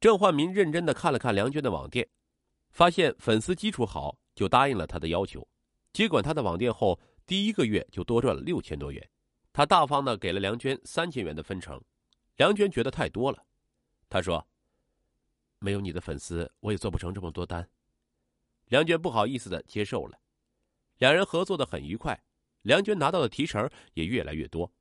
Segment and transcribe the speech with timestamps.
[0.00, 2.08] 郑焕民认真的看了看梁娟的网店，
[2.70, 5.46] 发现粉丝基础好，就答应了他的要求。
[5.92, 9.10] 接管他的网店后，第一个月就多赚了六千多元。
[9.52, 11.82] 他大方的给了梁娟三千元的分成，
[12.36, 13.44] 梁娟觉得太多了，
[14.08, 14.46] 他说
[15.58, 17.68] ：“没有你的粉丝，我也做不成这么多单。”
[18.66, 20.16] 梁娟不好意思的接受了，
[20.98, 22.16] 两人合作的很愉快，
[22.62, 24.72] 梁娟拿到的提成也越来越多，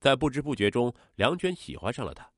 [0.00, 2.30] 在不知不觉中，梁娟喜欢上了他。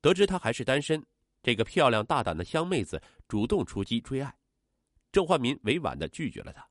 [0.00, 1.04] 得知他还是单身，
[1.48, 4.36] 这个漂亮大胆的香妹子主动出击追爱，
[5.10, 6.68] 郑焕民委婉的拒绝了她。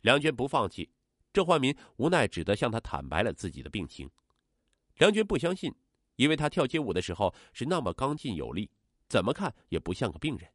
[0.00, 0.90] 梁娟不放弃，
[1.32, 4.10] 郑焕民无奈只得向她坦白了自己的病情。
[4.96, 5.72] 梁娟不相信，
[6.16, 8.68] 因为他跳街舞的时候是那么刚劲有力，
[9.08, 10.50] 怎么看也不像个病人。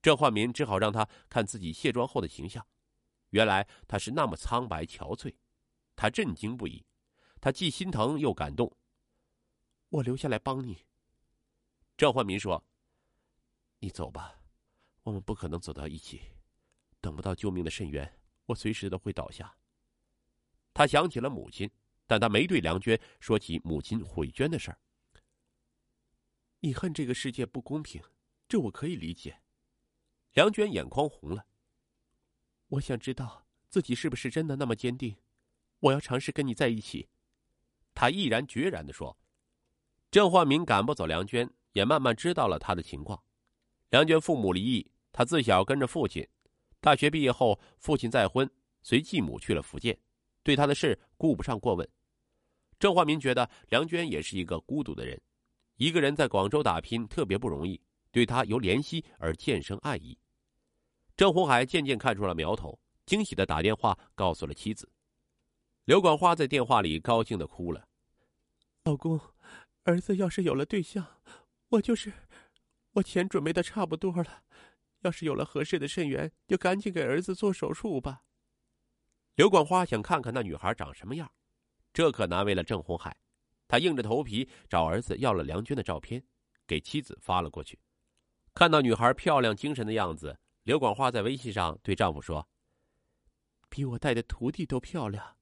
[0.00, 2.66] 郑焕民只好让他看自己卸妆后的形象，
[3.28, 5.34] 原来他是那么苍白憔悴，
[5.94, 6.82] 他震惊不已，
[7.42, 8.74] 他既心疼又感动。
[9.90, 10.78] 我留下来帮你。
[11.96, 12.64] 郑焕民说
[13.78, 14.40] ：“你走吧，
[15.04, 16.20] 我们不可能走到一起，
[17.00, 19.56] 等不到救命的肾源，我随时都会倒下。”
[20.74, 21.70] 他想起了母亲，
[22.06, 24.78] 但他没对梁娟说起母亲毁捐的事儿。
[26.60, 28.02] 你恨这个世界不公平，
[28.48, 29.40] 这我可以理解。
[30.32, 31.46] 梁娟眼眶红了。
[32.68, 35.16] 我想知道自己是不是真的那么坚定，
[35.78, 37.08] 我要尝试跟你在一起。
[37.94, 39.16] 他毅然决然的说。
[40.10, 43.22] 郑焕民赶不走梁娟，也慢慢知道了他的情况。
[43.90, 46.26] 梁娟父母离异，他自小跟着父亲。
[46.80, 48.50] 大学毕业后，父亲再婚，
[48.82, 49.98] 随继母去了福建，
[50.42, 51.88] 对他的事顾不上过问。
[52.78, 55.20] 郑焕民觉得梁娟也是一个孤独的人，
[55.76, 60.18] 一个人在广州打拼特别不容易，对他由怜惜而渐生爱意。
[61.16, 64.90] 郑红海渐渐看出了苗头，惊喜的打电话告诉了妻子。
[65.84, 67.88] 刘广花在电话里高兴的哭了
[68.84, 69.20] ：“老公，
[69.84, 71.06] 儿子要是有了对象，
[71.68, 72.12] 我就是，
[72.92, 74.44] 我钱准备的差不多了，
[75.00, 78.22] 要是有了合适的肾源，就赶紧给儿子做手术吧。”
[79.36, 81.32] 刘广花想看看那女孩长什么样，
[81.92, 83.16] 这可难为了郑红海，
[83.66, 86.24] 他硬着头皮找儿子要了梁娟的照片，
[86.66, 87.78] 给妻子发了过去。
[88.54, 90.38] 看到女孩漂亮精神的样子。
[90.62, 92.48] 刘广花在微信上对丈夫说
[93.68, 95.36] ：“比我带的徒弟都漂亮。”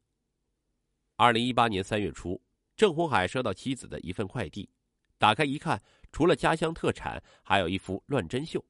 [1.15, 2.43] 二零一八年三月初，
[2.75, 4.71] 郑红海收到妻子的一份快递，
[5.19, 5.81] 打开一看，
[6.13, 8.65] 除了家乡特产，还有一幅乱针绣，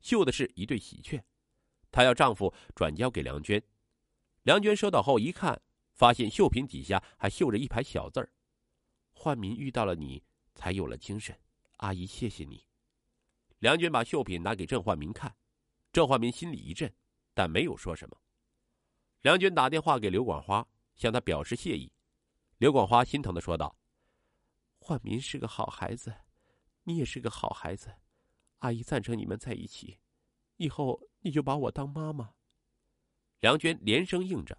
[0.00, 1.22] 绣的是一对喜鹊，
[1.92, 3.62] 她要丈夫转交给梁娟。
[4.42, 5.60] 梁娟收到后一看，
[5.92, 8.32] 发现绣品底下还绣着一排小字儿
[9.12, 10.22] ：“焕民遇到了你，
[10.54, 11.38] 才有了精神，
[11.76, 12.64] 阿姨谢谢你。”
[13.60, 15.34] 梁娟把绣品拿给郑焕民看。
[15.92, 16.92] 郑焕民心里一震，
[17.34, 18.16] 但没有说什么。
[19.22, 20.66] 梁娟打电话给刘广花，
[20.96, 21.92] 向他表示谢意。
[22.58, 23.76] 刘广花心疼的说道
[24.78, 26.14] ：“焕民是个好孩子，
[26.88, 27.92] 你也是个好孩子，
[28.60, 29.98] 阿姨赞成你们在一起，
[30.56, 32.30] 以后你就把我当妈妈。”
[33.40, 34.56] 梁娟连声应着。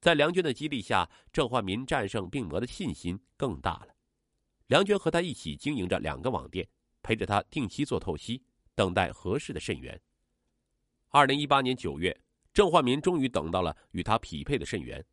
[0.00, 3.96] 在梁娟的激励下，郑焕民战胜病魔的信心更大了。
[4.68, 6.68] 梁娟和他一起经营着两个网店，
[7.02, 8.44] 陪着他定期做透析，
[8.76, 10.00] 等待合适的肾源。
[11.08, 12.16] 二零一八年九月，
[12.54, 15.04] 郑焕民终于等到了与他匹配的肾源。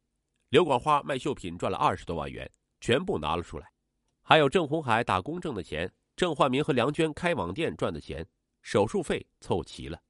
[0.49, 2.49] 刘广花卖绣品赚了二十多万元，
[2.79, 3.73] 全部拿了出来，
[4.21, 8.27] 还有郑红海打公证的钱，郑焕民和梁娟开网店赚的钱，
[8.63, 10.01] 手术费凑齐了。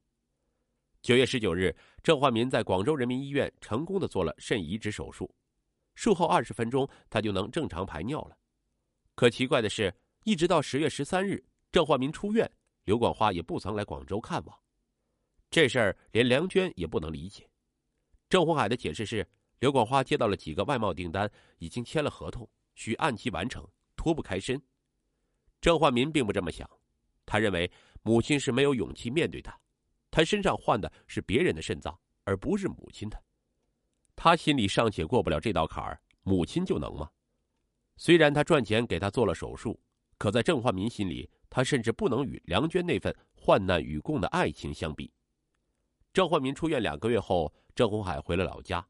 [1.02, 5.30] 九月十九日，郑焕民在广州人民医院成功的做了肾移植手术，
[5.96, 8.38] 术后二十分钟他就能正常排尿了。
[9.16, 12.50] 可奇怪的是，一直到十月十三日，郑焕民出院，
[12.86, 14.58] 刘广花也不曾来广州看望。
[15.52, 17.50] 这事儿连梁娟也不能理解。
[18.30, 19.28] 郑红海的解释是，
[19.60, 23.68] 刘广花接到了几个外贸订单，已经签了合同，需按期完成，
[23.98, 24.62] 脱不开身。
[25.60, 26.70] 郑焕民并不这么想，
[27.26, 27.70] 他认为
[28.04, 29.58] 母亲是没有勇气面对他，
[30.12, 33.22] 他身上换的是别人的肾脏，而不是母亲的。
[34.16, 37.10] 他心里尚且过不了这道坎儿，母亲就能吗？
[37.98, 39.80] 虽然他赚钱给他做了手术，
[40.18, 45.12] 可在郑焕民心里，他甚至不能与梁娟那份患难与共的爱情相比。
[46.14, 48.86] 郑焕民出院两个月后，郑红海回了老家。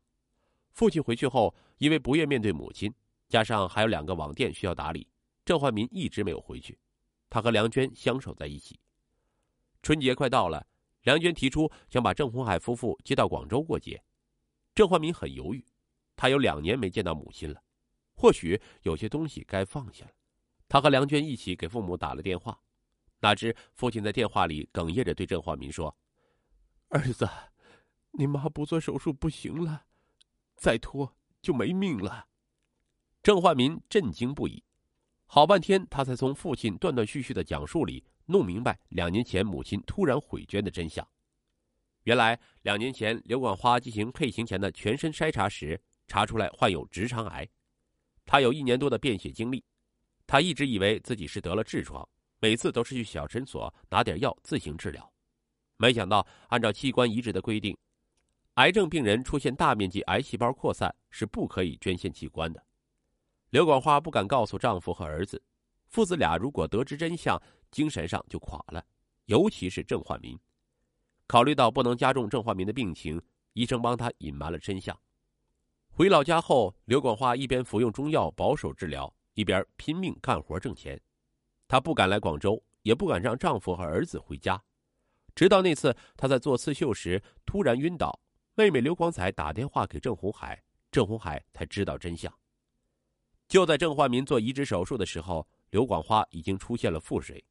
[0.71, 2.94] 父亲回去后，因为不愿面对母亲，
[3.27, 5.07] 加上还有两个网店需要打理，
[5.47, 6.77] 郑焕民一直没有回去。
[7.29, 8.77] 他和梁娟相守在一起。
[9.81, 10.67] 春节快到了，
[11.03, 14.03] 梁娟提出想把郑红海夫妇接到广州过节。
[14.75, 15.65] 郑焕民很犹豫，
[16.17, 17.63] 他有两年没见到母亲了，
[18.13, 20.11] 或许有些东西该放下了。
[20.67, 22.59] 他和梁娟一起给父母打了电话，
[23.21, 25.97] 哪知父亲在电话里哽咽着对郑焕民说。
[26.89, 27.25] 儿子，
[28.11, 29.85] 你妈不做手术不行了，
[30.57, 32.27] 再拖就没命了。
[33.23, 34.61] 郑焕民震惊不已，
[35.29, 41.06] 好半天他才从父亲断断续续的讲述里弄明白两年前母亲突然悔捐的真相。
[42.03, 47.47] 原来两年前刘广花进行配型前的全身筛查时，查出来患有直肠癌。
[48.25, 49.63] 他有一年多的便血经历，
[50.25, 52.07] 他一直以为自己是得了痔疮，
[52.39, 55.13] 每次都是去小诊所拿点药自行治疗。
[55.75, 57.77] 没想到按照器官移植的规定，
[58.56, 62.65] 癌症病人出现大面积癌细胞扩散是不可以捐献器官的。
[63.49, 65.41] 刘广花不敢告诉丈夫和儿子，
[65.88, 67.41] 父子俩如果得知真相，
[67.71, 68.85] 精神上就垮了。
[69.25, 70.38] 尤其是郑焕民，
[71.27, 73.21] 考虑到不能加重郑焕民的病情，
[73.53, 74.97] 医生帮他隐瞒了真相。
[75.89, 81.00] 回老家后，刘广花一边服用中药保守治疗，一边拼命干活挣钱。
[81.69, 84.61] 她不敢来广州，也不敢让丈夫和儿子回家。
[85.33, 88.19] 直到那次她在做刺绣时突然晕倒，
[88.55, 90.61] 妹妹刘广彩打电话给郑红海，
[90.91, 92.33] 郑红海才知道真相。
[93.47, 97.44] 就在郑焕民做移植手术的时候，刘广花已经出现了腹水。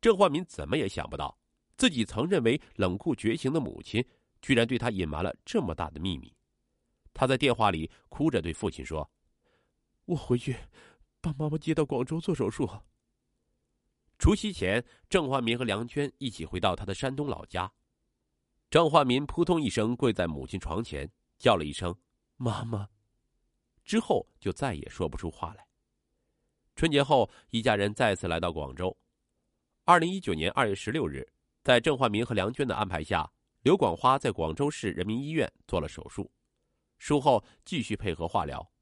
[0.00, 1.36] 郑焕民怎么也想不到，
[1.76, 4.04] 自己曾认为冷酷绝情的母亲，
[4.40, 6.32] 居然对他隐瞒了这么大的秘密。
[7.12, 9.10] 他在电话里哭着对父亲说
[10.06, 10.56] ：“我回去
[11.20, 12.68] 把妈妈接到广州做手术。”
[14.18, 17.72] 除夕前，郑焕民和梁娟一起回到他的山东老家。
[18.70, 21.94] 郑焕民扑通一声跪在母亲床前，叫了一声
[22.36, 22.88] “妈妈”，
[23.84, 25.66] 之后就再也说不出话来。
[26.74, 28.96] 春节后，一家人再次来到广州。
[29.84, 31.26] 二零一九年二月十六日，
[31.62, 33.30] 在郑焕民和梁娟的安排下，
[33.62, 36.30] 刘广花在广州市人民医院做了手术。
[36.98, 38.72] 术后继续配合化疗，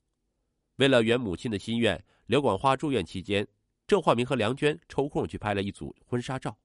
[0.76, 3.46] 为了圆母亲的心愿，刘广花住院期间，
[3.86, 6.56] 郑焕明和梁娟抽空去拍了一组婚纱照。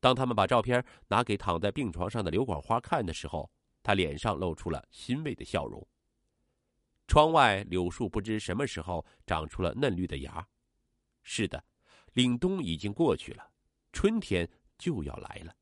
[0.00, 3.48] 当他们把照片拿给躺在病床上的刘广花看的时候，
[3.82, 5.86] 他脸上露出了欣慰的笑容。
[7.12, 10.48] 窗外柳树不知什么时候长出了嫩绿的芽。
[11.22, 11.62] 是的，
[12.14, 13.50] 凛冬已经过去了，
[13.92, 14.48] 春天
[14.78, 15.54] 就要来了。